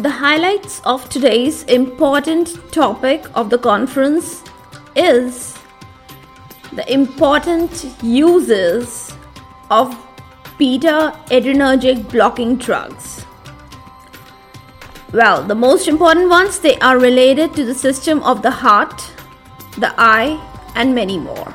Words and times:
The 0.00 0.08
highlights 0.08 0.80
of 0.86 1.10
today's 1.10 1.64
important 1.64 2.72
topic 2.72 3.26
of 3.34 3.50
the 3.50 3.58
conference 3.58 4.42
is 4.96 5.58
the 6.72 6.90
important 6.90 7.84
uses 8.02 9.12
of 9.70 9.94
beta 10.56 11.14
adrenergic 11.26 12.10
blocking 12.10 12.56
drugs. 12.56 13.26
Well, 15.12 15.44
the 15.44 15.54
most 15.54 15.86
important 15.86 16.30
ones 16.30 16.60
they 16.60 16.78
are 16.78 16.98
related 16.98 17.52
to 17.56 17.66
the 17.66 17.74
system 17.74 18.22
of 18.22 18.40
the 18.40 18.50
heart, 18.50 19.04
the 19.76 19.92
eye, 19.98 20.40
and 20.76 20.94
many 20.94 21.18
more. 21.18 21.54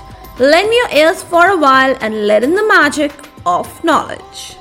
Lend 0.41 0.71
me 0.71 0.75
your 0.75 0.89
ears 0.89 1.21
for 1.21 1.49
a 1.49 1.55
while 1.55 1.95
and 2.01 2.25
let 2.25 2.43
in 2.43 2.55
the 2.55 2.65
magic 2.65 3.13
of 3.45 3.83
knowledge. 3.83 4.57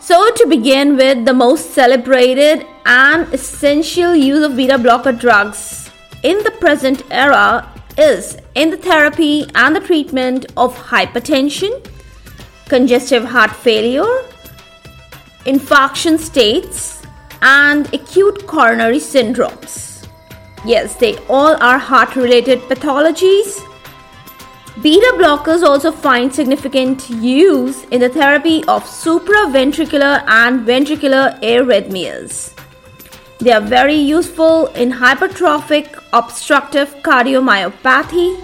So, 0.00 0.28
to 0.32 0.46
begin 0.48 0.96
with, 0.96 1.24
the 1.24 1.32
most 1.32 1.70
celebrated 1.70 2.66
and 2.84 3.32
essential 3.32 4.16
use 4.16 4.44
of 4.44 4.56
beta 4.56 4.76
blocker 4.76 5.12
drugs 5.12 5.88
in 6.24 6.42
the 6.42 6.50
present 6.50 7.04
era 7.12 7.72
is 7.96 8.38
in 8.56 8.70
the 8.70 8.76
therapy 8.76 9.46
and 9.54 9.76
the 9.76 9.80
treatment 9.80 10.46
of 10.56 10.74
hypertension, 10.76 11.86
congestive 12.68 13.24
heart 13.24 13.52
failure, 13.52 14.24
infarction 15.46 16.18
states, 16.18 17.02
and 17.40 17.94
acute 17.94 18.48
coronary 18.48 18.98
syndromes. 18.98 20.08
Yes, 20.64 20.96
they 20.96 21.16
all 21.28 21.56
are 21.62 21.78
heart 21.78 22.16
related 22.16 22.58
pathologies. 22.62 23.64
Beta 24.82 25.12
blockers 25.16 25.64
also 25.64 25.90
find 25.90 26.32
significant 26.32 27.10
use 27.10 27.82
in 27.86 28.00
the 28.00 28.08
therapy 28.08 28.62
of 28.68 28.84
supraventricular 28.84 30.22
and 30.28 30.64
ventricular 30.64 31.40
arrhythmias. 31.40 32.54
They 33.40 33.50
are 33.50 33.60
very 33.60 33.96
useful 33.96 34.66
in 34.82 34.92
hypertrophic 34.92 36.00
obstructive 36.12 36.94
cardiomyopathy. 37.02 38.38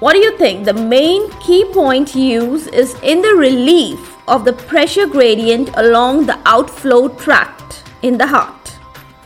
What 0.00 0.14
do 0.14 0.18
you 0.18 0.36
think? 0.36 0.64
The 0.64 0.74
main 0.74 1.30
key 1.38 1.64
point 1.72 2.16
used 2.16 2.74
is 2.74 2.96
in 3.02 3.22
the 3.22 3.34
relief 3.34 4.16
of 4.26 4.44
the 4.44 4.52
pressure 4.52 5.06
gradient 5.06 5.70
along 5.74 6.26
the 6.26 6.40
outflow 6.44 7.06
tract 7.08 7.84
in 8.02 8.18
the 8.18 8.26
heart. 8.26 8.78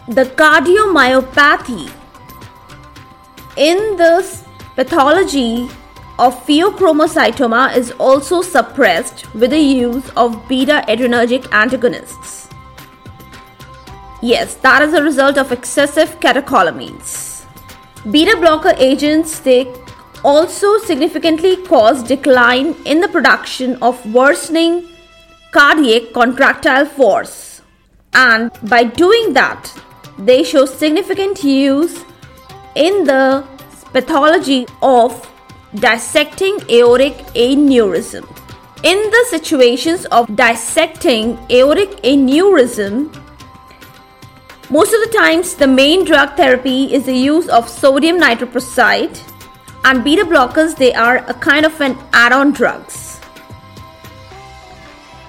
The 0.09 0.27
cardiomyopathy 0.27 1.91
in 3.57 3.97
this 3.97 4.45
pathology 4.75 5.69
of 6.19 6.35
pheochromocytoma 6.47 7.77
is 7.77 7.91
also 7.93 8.43
suppressed 8.43 9.33
with 9.35 9.51
the 9.51 9.59
use 9.59 10.09
of 10.17 10.49
beta 10.49 10.85
adrenergic 10.89 11.51
antagonists. 11.53 12.49
Yes, 14.23 14.55
that 14.57 14.83
is 14.83 14.95
a 14.95 15.03
result 15.03 15.39
of 15.39 15.53
excessive 15.53 16.19
catecholamines. 16.21 17.45
Beta 18.11 18.37
blocker 18.37 18.75
agents 18.79 19.41
they 19.41 19.73
also 20.25 20.79
significantly 20.79 21.57
cause 21.67 22.03
decline 22.03 22.75
in 22.85 23.01
the 23.01 23.09
production 23.09 23.77
of 23.83 24.15
worsening 24.15 24.89
cardiac 25.53 26.13
contractile 26.13 26.87
force. 26.87 27.61
And 28.15 28.51
by 28.63 28.85
doing 28.85 29.35
that, 29.35 29.71
they 30.19 30.43
show 30.43 30.65
significant 30.65 31.43
use 31.43 32.05
in 32.75 33.05
the 33.05 33.45
pathology 33.93 34.67
of 34.83 35.31
dissecting 35.75 36.59
aortic 36.71 37.17
aneurysm. 37.35 38.25
In 38.83 38.99
the 39.11 39.27
situations 39.31 40.05
of 40.07 40.35
dissecting 40.37 41.39
aortic 41.51 41.91
aneurysm, 42.03 43.15
most 44.71 44.93
of 44.93 45.01
the 45.01 45.17
times 45.17 45.55
the 45.55 45.67
main 45.67 46.05
drug 46.05 46.37
therapy 46.37 46.93
is 46.93 47.05
the 47.05 47.17
use 47.17 47.49
of 47.49 47.69
sodium 47.69 48.19
nitroprusside 48.19 49.21
and 49.85 50.03
beta 50.03 50.25
blockers 50.25 50.77
they 50.77 50.93
are 50.95 51.19
a 51.29 51.35
kind 51.35 51.67
of 51.67 51.81
an 51.81 51.97
add-on 52.13 52.53
drugs. 52.53 53.04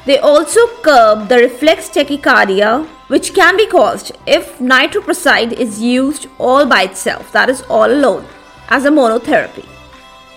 They 0.05 0.19
also 0.19 0.67
curb 0.83 1.29
the 1.29 1.37
reflex 1.37 1.89
tachycardia, 1.89 2.85
which 3.07 3.33
can 3.33 3.57
be 3.57 3.65
caused 3.65 4.11
if 4.27 4.59
nitroprusside 4.59 5.53
is 5.53 5.81
used 5.81 6.27
all 6.37 6.65
by 6.65 6.83
itself, 6.83 7.31
that 7.31 7.49
is, 7.49 7.63
all 7.63 7.91
alone, 7.91 8.25
as 8.69 8.85
a 8.85 8.89
monotherapy. 8.89 9.65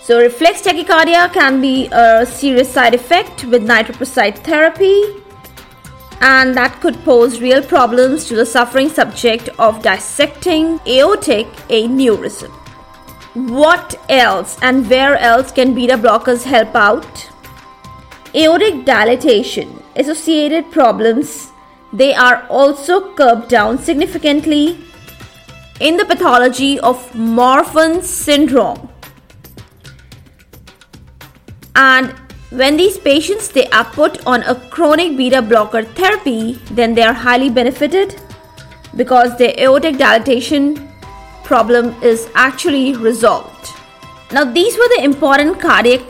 So, 0.01 0.19
reflex 0.19 0.63
tachycardia 0.63 1.31
can 1.31 1.61
be 1.61 1.87
a 1.91 2.25
serious 2.25 2.71
side 2.71 2.95
effect 2.95 3.43
with 3.45 3.67
nitroprusside 3.67 4.39
therapy, 4.39 5.03
and 6.21 6.55
that 6.55 6.81
could 6.81 6.95
pose 7.03 7.39
real 7.39 7.61
problems 7.61 8.25
to 8.25 8.35
the 8.35 8.45
suffering 8.45 8.89
subject 8.89 9.49
of 9.59 9.83
dissecting 9.83 10.79
aortic 10.87 11.45
aneurysm. 11.69 12.49
What 13.35 13.95
else 14.09 14.57
and 14.63 14.89
where 14.89 15.15
else 15.15 15.51
can 15.51 15.75
beta 15.75 15.95
blockers 15.95 16.43
help 16.43 16.75
out? 16.75 17.29
Aortic 18.35 18.85
dilatation 18.85 19.81
associated 19.95 20.71
problems. 20.71 21.51
They 21.91 22.13
are 22.13 22.45
also 22.49 23.13
curbed 23.15 23.49
down 23.49 23.79
significantly 23.79 24.77
in 25.79 25.97
the 25.97 26.05
pathology 26.05 26.79
of 26.79 27.11
Marfan 27.13 28.03
syndrome. 28.03 28.89
And 31.75 32.13
when 32.51 32.77
these 32.77 32.97
patients 32.97 33.49
they 33.49 33.67
are 33.69 33.85
put 33.85 34.25
on 34.25 34.43
a 34.43 34.55
chronic 34.69 35.15
beta 35.15 35.41
blocker 35.41 35.83
therapy 35.83 36.59
then 36.71 36.93
they 36.95 37.03
are 37.03 37.13
highly 37.13 37.49
benefited 37.49 38.19
because 38.95 39.37
their 39.37 39.53
aortic 39.59 39.97
dilatation 39.97 40.89
problem 41.43 41.95
is 42.03 42.27
actually 42.35 42.95
resolved. 42.95 43.69
Now 44.31 44.43
these 44.43 44.77
were 44.77 44.89
the 44.95 45.03
important 45.03 45.59
cardiac 45.59 46.01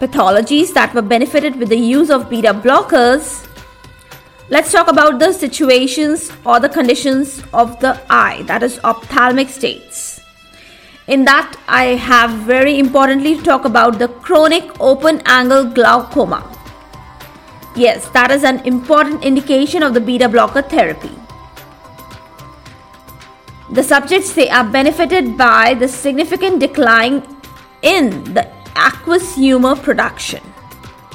pathologies 0.00 0.72
that 0.74 0.94
were 0.94 1.02
benefited 1.02 1.56
with 1.56 1.68
the 1.68 1.76
use 1.78 2.10
of 2.10 2.28
beta 2.28 2.52
blockers, 2.52 3.46
let's 4.50 4.72
talk 4.72 4.88
about 4.88 5.18
the 5.18 5.32
situations 5.32 6.30
or 6.44 6.60
the 6.60 6.68
conditions 6.68 7.42
of 7.52 7.78
the 7.80 8.00
eye, 8.10 8.42
that 8.46 8.62
is, 8.62 8.78
ophthalmic 8.84 9.48
states. 9.48 10.20
In 11.06 11.24
that, 11.24 11.56
I 11.68 11.94
have 11.94 12.30
very 12.40 12.78
importantly 12.78 13.40
talk 13.40 13.64
about 13.64 13.98
the 13.98 14.08
chronic 14.08 14.80
open 14.80 15.22
angle 15.24 15.64
glaucoma. 15.64 16.52
Yes, 17.76 18.08
that 18.08 18.30
is 18.30 18.42
an 18.42 18.60
important 18.66 19.24
indication 19.24 19.82
of 19.82 19.94
the 19.94 20.00
beta 20.00 20.28
blocker 20.28 20.62
therapy. 20.62 21.12
The 23.70 23.82
subjects 23.82 24.32
they 24.32 24.48
are 24.48 24.64
benefited 24.64 25.36
by 25.36 25.74
the 25.74 25.88
significant 25.88 26.60
decline 26.60 27.22
in 27.82 28.24
the 28.34 28.55
aqueous 28.86 29.34
humor 29.34 29.74
production. 29.74 30.42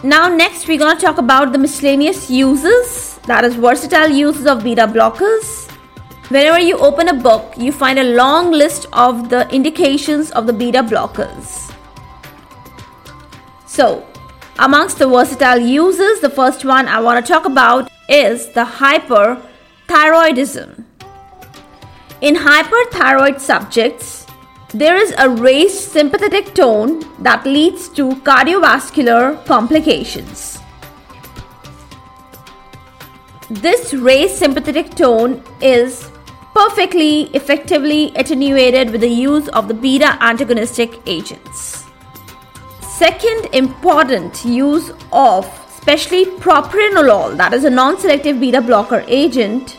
Now, 0.03 0.27
next, 0.27 0.67
we're 0.67 0.79
going 0.79 0.95
to 0.95 1.01
talk 1.01 1.17
about 1.17 1.53
the 1.53 1.57
miscellaneous 1.57 2.29
uses, 2.29 3.17
that 3.27 3.45
is, 3.45 3.55
versatile 3.55 4.09
uses 4.09 4.45
of 4.45 4.63
beta 4.63 4.85
blockers. 4.87 5.69
Whenever 6.29 6.59
you 6.59 6.77
open 6.77 7.07
a 7.07 7.13
book, 7.13 7.53
you 7.57 7.71
find 7.71 7.97
a 7.99 8.15
long 8.15 8.51
list 8.51 8.87
of 8.93 9.29
the 9.29 9.47
indications 9.53 10.31
of 10.31 10.47
the 10.47 10.53
beta 10.53 10.81
blockers. 10.81 11.71
So, 13.67 14.07
amongst 14.59 14.97
the 14.97 15.07
versatile 15.07 15.59
uses, 15.59 16.19
the 16.19 16.29
first 16.29 16.65
one 16.65 16.87
I 16.87 16.99
want 16.99 17.25
to 17.25 17.31
talk 17.31 17.45
about 17.45 17.89
is 18.09 18.47
the 18.53 18.65
hyperthyroidism. 18.65 20.83
In 22.21 22.35
hyperthyroid 22.35 23.39
subjects, 23.39 24.25
there 24.73 24.95
is 24.95 25.13
a 25.17 25.29
raised 25.29 25.91
sympathetic 25.91 26.53
tone 26.53 27.03
that 27.19 27.45
leads 27.45 27.89
to 27.89 28.11
cardiovascular 28.27 29.45
complications. 29.45 30.59
This 33.49 33.93
raised 33.93 34.35
sympathetic 34.35 34.95
tone 34.95 35.43
is 35.61 36.09
perfectly 36.53 37.23
effectively 37.33 38.13
attenuated 38.15 38.91
with 38.91 39.01
the 39.01 39.09
use 39.09 39.49
of 39.49 39.67
the 39.67 39.73
beta 39.73 40.17
antagonistic 40.21 41.01
agents. 41.05 41.85
Second 42.81 43.53
important 43.53 44.45
use 44.45 44.91
of 45.11 45.45
especially 45.67 46.25
propranolol, 46.25 47.35
that 47.35 47.53
is 47.53 47.65
a 47.65 47.69
non 47.69 47.99
selective 47.99 48.39
beta 48.39 48.61
blocker 48.61 49.03
agent, 49.07 49.77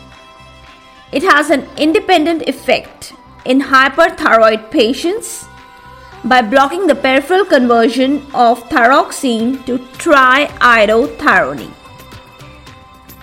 it 1.13 1.23
has 1.23 1.49
an 1.49 1.67
independent 1.79 2.43
effect 2.47 3.15
in 3.45 3.61
hyperthyroid 3.61 4.71
patients 4.71 5.47
by 6.25 6.41
blocking 6.41 6.87
the 6.87 6.95
peripheral 6.95 7.45
conversion 7.45 8.19
of 8.33 8.63
thyroxine 8.69 9.65
to 9.67 9.79
triiodothyronine. 9.99 11.75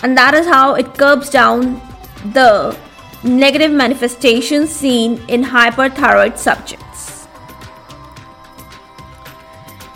And 0.04 0.18
that 0.18 0.34
is 0.34 0.46
how 0.46 0.76
it 0.76 0.98
curbs 0.98 1.30
down 1.30 1.82
the 2.34 2.78
negative 3.24 3.72
manifestations 3.72 4.70
seen 4.70 5.22
in 5.28 5.44
hyperthyroid 5.44 6.38
subjects. 6.38 7.28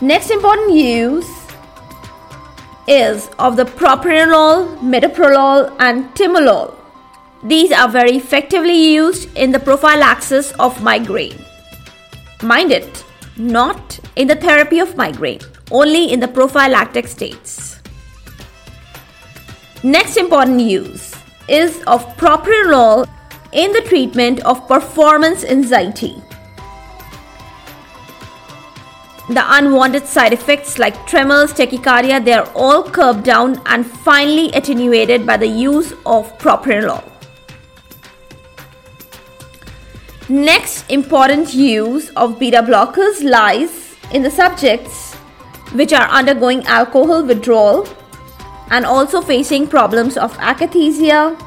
Next 0.00 0.30
important 0.30 0.72
use 0.72 1.30
is 2.86 3.30
of 3.38 3.56
the 3.56 3.64
propranolol, 3.64 4.78
metoprolol, 4.80 5.74
and 5.78 6.04
timolol. 6.14 6.74
These 7.44 7.72
are 7.72 7.90
very 7.90 8.16
effectively 8.16 8.94
used 8.94 9.28
in 9.36 9.52
the 9.52 9.58
prophylaxis 9.58 10.52
of 10.52 10.82
migraine. 10.82 11.38
Mind 12.42 12.72
it, 12.72 13.04
not 13.36 14.00
in 14.16 14.28
the 14.28 14.34
therapy 14.34 14.78
of 14.78 14.96
migraine, 14.96 15.40
only 15.70 16.10
in 16.10 16.20
the 16.20 16.28
prophylactic 16.28 17.06
states. 17.06 17.80
Next 19.82 20.16
important 20.16 20.60
use 20.60 21.14
is 21.46 21.82
of 21.86 22.06
propranolol 22.16 23.06
in 23.52 23.72
the 23.72 23.82
treatment 23.82 24.40
of 24.40 24.66
performance 24.66 25.44
anxiety. 25.44 26.14
The 29.28 29.44
unwanted 29.56 30.06
side 30.06 30.32
effects 30.32 30.78
like 30.78 31.06
tremors, 31.06 31.52
tachycardia, 31.52 32.24
they 32.24 32.32
are 32.32 32.50
all 32.54 32.82
curbed 32.82 33.24
down 33.24 33.60
and 33.66 33.86
finally 33.86 34.50
attenuated 34.52 35.26
by 35.26 35.36
the 35.36 35.46
use 35.46 35.92
of 36.06 36.38
propranolol. 36.38 37.13
Next 40.28 40.90
important 40.90 41.52
use 41.52 42.08
of 42.16 42.38
beta 42.38 42.62
blockers 42.62 43.22
lies 43.22 43.94
in 44.10 44.22
the 44.22 44.30
subjects 44.30 45.12
which 45.74 45.92
are 45.92 46.08
undergoing 46.08 46.64
alcohol 46.64 47.22
withdrawal 47.22 47.86
and 48.70 48.86
also 48.86 49.20
facing 49.20 49.66
problems 49.66 50.16
of 50.16 50.32
akathisia, 50.38 51.38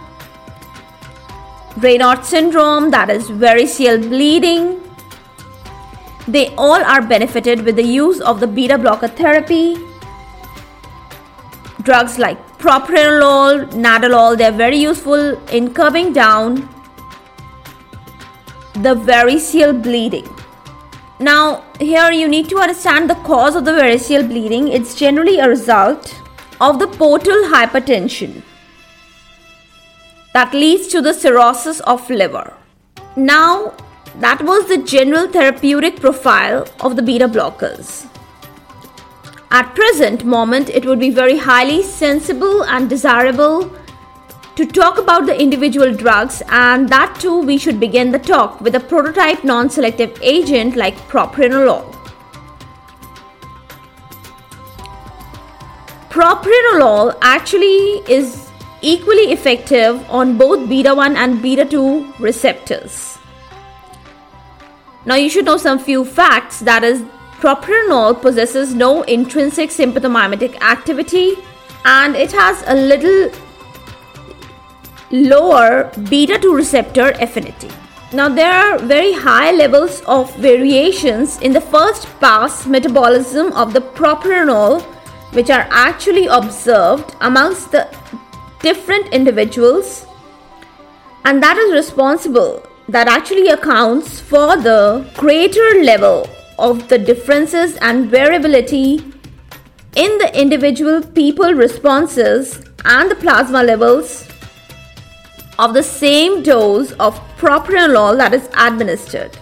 Raynaud 1.77 2.23
syndrome, 2.23 2.91
that 2.91 3.09
is 3.09 3.29
variceal 3.31 3.99
bleeding, 3.99 4.79
they 6.27 6.53
all 6.55 6.83
are 6.83 7.01
benefited 7.01 7.63
with 7.63 7.77
the 7.77 7.83
use 7.83 8.21
of 8.21 8.39
the 8.39 8.45
beta 8.45 8.77
blocker 8.77 9.07
therapy. 9.07 9.75
Drugs 11.81 12.19
like 12.19 12.37
propranolol, 12.59 13.71
nadolol, 13.71 14.37
they're 14.37 14.51
very 14.51 14.77
useful 14.77 15.35
in 15.49 15.73
curbing 15.73 16.13
down 16.13 16.69
the 18.83 18.93
variceal 18.93 19.81
bleeding. 19.81 20.27
Now, 21.19 21.63
here 21.79 22.11
you 22.11 22.27
need 22.27 22.47
to 22.49 22.59
understand 22.59 23.09
the 23.09 23.15
cause 23.15 23.55
of 23.55 23.65
the 23.65 23.71
variceal 23.71 24.27
bleeding. 24.27 24.67
It's 24.67 24.93
generally 24.93 25.39
a 25.39 25.49
result 25.49 26.15
of 26.61 26.77
the 26.77 26.87
portal 26.87 27.43
hypertension 27.45 28.43
that 30.33 30.53
leads 30.53 30.87
to 30.89 31.01
the 31.01 31.13
cirrhosis 31.13 31.79
of 31.81 32.07
liver. 32.09 32.53
Now, 33.15 33.73
that 34.19 34.43
was 34.43 34.67
the 34.67 34.77
general 34.77 35.27
therapeutic 35.27 35.99
profile 35.99 36.67
of 36.81 36.95
the 36.95 37.01
beta 37.01 37.27
blockers. 37.27 38.07
At 39.49 39.73
present 39.73 40.23
moment, 40.23 40.69
it 40.69 40.85
would 40.85 40.99
be 40.99 41.09
very 41.09 41.37
highly 41.37 41.81
sensible 41.81 42.63
and 42.65 42.87
desirable 42.87 43.71
to 44.57 44.65
talk 44.65 44.97
about 44.97 45.27
the 45.27 45.39
individual 45.39 45.93
drugs, 45.93 46.41
and 46.49 46.89
that 46.89 47.15
too, 47.19 47.41
we 47.41 47.59
should 47.59 47.79
begin 47.79 48.11
the 48.11 48.17
talk 48.17 48.59
with 48.59 48.73
a 48.73 48.79
prototype 48.79 49.43
non 49.43 49.69
selective 49.69 50.17
agent 50.21 50.75
like 50.75 50.97
propranolol. 51.09 51.93
Propranolol 56.09 57.15
actually 57.21 58.01
is 58.11 58.49
equally 58.81 59.31
effective 59.31 60.03
on 60.09 60.37
both 60.39 60.67
beta 60.67 60.95
1 60.95 61.15
and 61.15 61.39
beta 61.39 61.63
2 61.63 62.13
receptors. 62.19 63.19
Now 65.05 65.15
you 65.15 65.29
should 65.29 65.45
know 65.45 65.57
some 65.57 65.77
few 65.77 66.03
facts 66.03 66.61
that 66.61 66.83
is 66.83 67.03
propranolol 67.39 68.19
possesses 68.19 68.73
no 68.73 69.03
intrinsic 69.03 69.69
sympathomimetic 69.69 70.59
activity 70.61 71.35
and 71.85 72.15
it 72.15 72.31
has 72.31 72.63
a 72.65 72.73
little 72.73 73.29
lower 75.11 75.91
beta 76.09 76.37
2 76.37 76.55
receptor 76.55 77.11
affinity. 77.19 77.69
Now, 78.13 78.29
there 78.29 78.51
are 78.51 78.77
very 78.79 79.11
high 79.13 79.51
levels 79.51 80.01
of 80.07 80.33
variations 80.37 81.39
in 81.41 81.51
the 81.51 81.61
first 81.61 82.07
pass 82.19 82.65
metabolism 82.65 83.51
of 83.53 83.73
the 83.73 83.81
propranolol, 83.81 84.81
which 85.33 85.49
are 85.49 85.67
actually 85.69 86.27
observed 86.27 87.15
amongst 87.21 87.71
the 87.71 87.87
different 88.61 89.13
individuals, 89.13 90.05
and 91.25 91.43
that 91.43 91.57
is 91.57 91.73
responsible 91.73 92.63
that 92.87 93.09
actually 93.09 93.49
accounts 93.49 94.21
for 94.21 94.55
the 94.55 95.05
greater 95.17 95.83
level 95.83 96.29
of 96.57 96.87
the 96.87 96.97
differences 96.97 97.75
and 97.81 98.09
variability 98.09 99.03
in 99.95 100.17
the 100.19 100.31
individual 100.33 101.01
people 101.01 101.53
responses 101.53 102.63
and 102.85 103.11
the 103.11 103.15
plasma 103.15 103.61
levels 103.61 104.25
of 105.59 105.73
the 105.73 105.83
same 105.83 106.43
dose 106.43 106.91
of 106.93 107.19
propranolol 107.37 108.15
that 108.17 108.33
is 108.33 108.49
administered. 108.57 109.37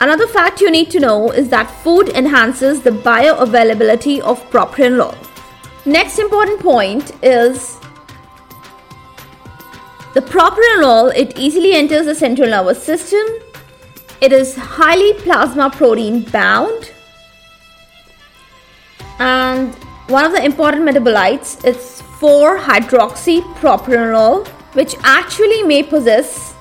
Another 0.00 0.26
fact 0.26 0.60
you 0.60 0.70
need 0.70 0.90
to 0.90 1.00
know 1.00 1.30
is 1.30 1.48
that 1.50 1.70
food 1.82 2.08
enhances 2.10 2.80
the 2.80 2.90
bioavailability 2.90 4.20
of 4.20 4.40
propranolol. 4.50 5.14
Next 5.84 6.18
important 6.18 6.60
point 6.60 7.12
is 7.22 7.78
the 10.14 10.22
propranolol, 10.22 11.12
it 11.14 11.38
easily 11.38 11.74
enters 11.74 12.06
the 12.06 12.14
central 12.14 12.48
nervous 12.48 12.82
system. 12.82 13.26
It 14.20 14.32
is 14.32 14.56
highly 14.56 15.12
plasma 15.22 15.68
protein 15.70 16.22
bound. 16.22 16.90
And 19.18 19.74
one 20.08 20.24
of 20.24 20.32
the 20.32 20.42
important 20.44 20.84
metabolites 20.84 21.62
is 21.64 22.02
4-hydroxypropranolol, 22.18 24.48
which 24.72 24.94
actually 25.02 25.62
may 25.62 25.82
possess 25.82 26.54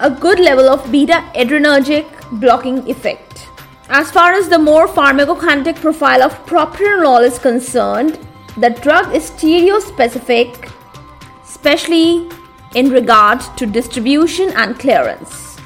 a 0.00 0.10
good 0.10 0.38
level 0.38 0.68
of 0.68 0.90
beta 0.90 1.24
adrenergic 1.34 2.06
blocking 2.40 2.88
effect. 2.88 3.48
As 3.90 4.10
far 4.10 4.32
as 4.32 4.48
the 4.48 4.58
more 4.58 4.86
pharmacokinetic 4.86 5.76
profile 5.76 6.22
of 6.22 6.34
propranolol 6.46 7.22
is 7.22 7.38
concerned, 7.38 8.18
the 8.56 8.70
drug 8.70 9.14
is 9.14 9.30
stereospecific, 9.30 10.70
especially 11.42 12.28
in 12.74 12.90
regard 12.90 13.40
to 13.56 13.66
distribution 13.66 14.50
and 14.56 14.78
clearance. 14.78 15.56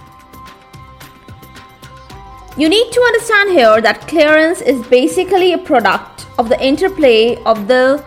You 2.56 2.68
need 2.68 2.92
to 2.92 3.00
understand 3.00 3.50
here 3.50 3.80
that 3.80 4.06
clearance 4.06 4.60
is 4.60 4.86
basically 4.86 5.52
a 5.52 5.58
product 5.58 6.26
of 6.38 6.48
the 6.48 6.62
interplay 6.62 7.42
of 7.44 7.66
the 7.66 8.04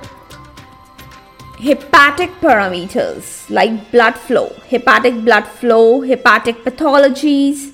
hepatic 1.65 2.29
parameters 2.41 3.49
like 3.49 3.91
blood 3.91 4.15
flow, 4.15 4.49
hepatic 4.69 5.25
blood 5.25 5.47
flow, 5.47 6.01
hepatic 6.01 6.63
pathologies, 6.63 7.73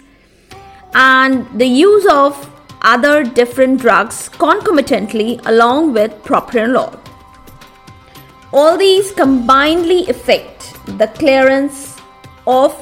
and 0.94 1.46
the 1.60 1.66
use 1.66 2.08
of 2.10 2.50
other 2.84 3.24
different 3.24 3.82
drugs 3.82 4.30
concomitantly 4.30 5.40
along 5.46 5.92
with 5.92 6.12
propranolol. 6.24 6.98
All 8.54 8.78
these 8.78 9.12
combinedly 9.12 10.08
affect 10.08 10.74
the 10.98 11.08
clearance 11.08 11.98
of 12.48 12.74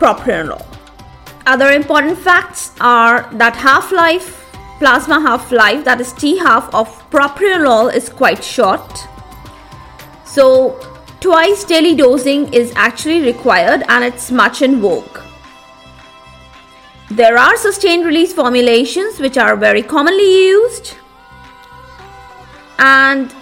propranolol. 0.00 0.64
Other 1.44 1.72
important 1.72 2.18
facts 2.18 2.72
are 2.80 3.28
that 3.34 3.54
half 3.54 3.92
life, 3.92 4.46
plasma 4.78 5.20
half 5.20 5.52
life, 5.52 5.84
that 5.84 6.00
is 6.00 6.14
T 6.14 6.38
half 6.38 6.74
of 6.74 6.88
propranolol 7.10 7.94
is 7.94 8.08
quite 8.08 8.42
short. 8.42 9.08
So, 10.38 10.78
twice 11.20 11.64
daily 11.64 11.96
dosing 11.96 12.54
is 12.54 12.72
actually 12.76 13.22
required 13.22 13.82
and 13.88 14.04
it's 14.04 14.30
much 14.30 14.62
in 14.62 14.80
vogue. 14.80 15.18
There 17.10 17.36
are 17.36 17.56
sustained 17.56 18.06
release 18.06 18.32
formulations 18.32 19.18
which 19.18 19.36
are 19.36 19.56
very 19.56 19.82
commonly 19.82 20.30
used, 20.46 20.94
and 22.78 23.34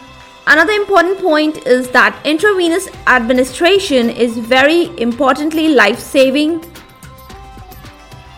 Another 0.48 0.72
important 0.72 1.18
point 1.18 1.66
is 1.66 1.90
that 1.90 2.18
intravenous 2.24 2.88
administration 3.08 4.08
is 4.08 4.38
very 4.38 4.96
importantly 4.96 5.68
life 5.74 5.98
saving 5.98 6.64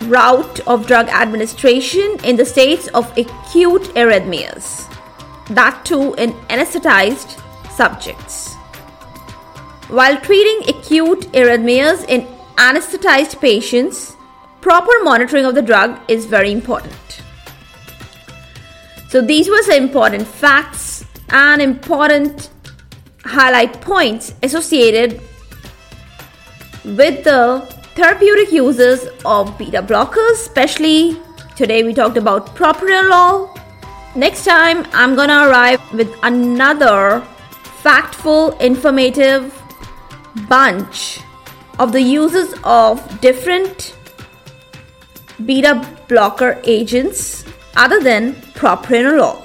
route 0.07 0.61
of 0.67 0.87
drug 0.87 1.11
administration 1.11 2.17
in 2.25 2.35
the 2.37 2.47
states 2.47 2.89
of 2.89 3.13
acute 3.19 3.93
arrhythmias. 4.05 4.71
that 5.59 5.85
too 5.85 6.15
in 6.15 6.33
anesthetized 6.55 7.37
subjects. 7.79 8.55
While 9.99 10.21
treating 10.21 10.69
acute 10.75 11.21
arrhythmias 11.33 12.05
in 12.09 12.27
anesthetized 12.57 13.41
patients, 13.41 14.15
proper 14.61 14.93
monitoring 15.03 15.47
of 15.47 15.55
the 15.55 15.63
drug 15.63 15.99
is 16.09 16.27
very 16.27 16.53
important. 16.53 17.23
So, 19.09 19.23
these 19.23 19.49
were 19.49 19.63
some 19.63 19.77
important 19.77 20.27
facts 20.27 21.05
and 21.31 21.63
important 21.63 22.51
highlight 23.25 23.81
points 23.81 24.35
associated 24.43 25.21
with 26.85 27.25
the 27.25 27.67
therapeutic 27.95 28.53
uses 28.53 29.09
of 29.25 29.57
beta 29.59 29.83
blockers, 29.83 30.33
especially 30.33 31.17
today 31.57 31.83
we 31.83 31.95
talked 31.95 32.19
about 32.19 32.55
propranolol. 32.55 33.35
Next 34.15 34.45
time, 34.45 34.87
I'm 34.93 35.15
gonna 35.15 35.49
arrive 35.49 35.81
with 35.93 36.15
another 36.23 37.23
factful, 37.89 38.61
informative 38.61 39.43
bunch 40.47 41.21
of 41.79 41.93
the 41.93 42.03
uses 42.03 42.55
of 42.63 43.01
different 43.23 43.97
beta 45.47 45.83
blocker 46.07 46.61
agents 46.65 47.47
other 47.77 47.99
than 48.01 48.35
propranolol. 48.59 49.43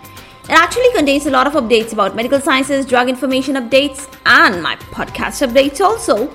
It 0.44 0.50
actually 0.50 0.92
contains 0.92 1.26
a 1.26 1.30
lot 1.30 1.46
of 1.46 1.52
updates 1.52 1.92
about 1.92 2.16
medical 2.16 2.40
sciences, 2.40 2.84
drug 2.84 3.08
information 3.08 3.54
updates, 3.54 4.12
and 4.26 4.62
my 4.62 4.76
podcast 4.76 5.46
updates 5.46 5.80
also. 5.80 6.30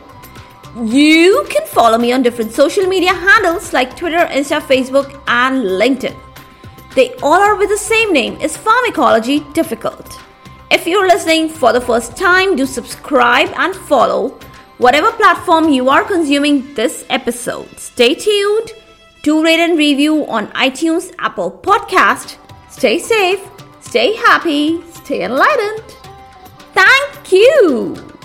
You 0.86 1.46
can 1.50 1.66
follow 1.68 1.98
me 1.98 2.14
on 2.14 2.22
different 2.22 2.52
social 2.52 2.86
media 2.88 3.14
handles 3.14 3.74
like 3.74 3.98
Twitter, 3.98 4.26
Insta, 4.28 4.62
Facebook, 4.62 5.22
and 5.28 5.64
LinkedIn. 5.64 6.16
They 6.96 7.14
all 7.16 7.42
are 7.42 7.56
with 7.56 7.70
the 7.70 7.78
same 7.78 8.14
name 8.14 8.40
is 8.40 8.56
Pharmacology 8.56 9.40
Difficult. 9.54 10.20
If 10.72 10.88
you're 10.88 11.08
listening 11.08 11.50
for 11.50 11.74
the 11.74 11.82
first 11.82 12.16
time, 12.18 12.56
do 12.56 12.66
subscribe 12.66 13.50
and 13.56 13.76
follow 13.76 14.40
whatever 14.78 15.12
platform 15.12 15.70
you 15.70 15.90
are 15.90 16.04
consuming 16.04 16.74
this 16.76 17.06
episode. 17.10 17.68
Stay 17.80 18.16
tuned. 18.16 18.72
Do 19.24 19.44
rate 19.44 19.60
and 19.60 19.78
review 19.78 20.26
on 20.28 20.48
iTunes, 20.50 21.14
Apple 21.20 21.52
Podcast. 21.52 22.38
Stay 22.70 23.00
safe, 23.00 23.42
stay 23.88 24.14
happy, 24.16 24.82
stay 24.92 25.24
enlightened. 25.24 25.96
Thank 26.74 27.32
you. 27.32 28.17